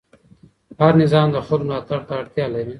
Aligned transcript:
هر 0.79 0.93
نظام 1.01 1.27
د 1.31 1.37
خلکو 1.47 1.63
ملاتړ 1.67 1.99
ته 2.07 2.13
اړتیا 2.21 2.45
لري 2.53 2.69